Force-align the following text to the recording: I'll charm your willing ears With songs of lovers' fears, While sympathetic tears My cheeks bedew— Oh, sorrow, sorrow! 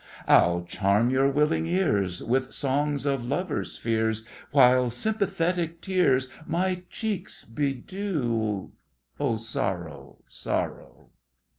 I'll 0.27 0.63
charm 0.63 1.11
your 1.11 1.29
willing 1.29 1.67
ears 1.67 2.23
With 2.23 2.55
songs 2.55 3.05
of 3.05 3.23
lovers' 3.23 3.77
fears, 3.77 4.25
While 4.49 4.89
sympathetic 4.89 5.79
tears 5.79 6.27
My 6.47 6.81
cheeks 6.89 7.45
bedew— 7.45 8.71
Oh, 9.19 9.37
sorrow, 9.37 10.23
sorrow! 10.27 11.11